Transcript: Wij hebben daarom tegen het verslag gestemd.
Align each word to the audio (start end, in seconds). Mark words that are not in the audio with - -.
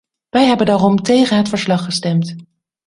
Wij 0.29 0.45
hebben 0.45 0.65
daarom 0.65 1.01
tegen 1.03 1.37
het 1.37 1.49
verslag 1.49 1.83
gestemd. 1.83 2.35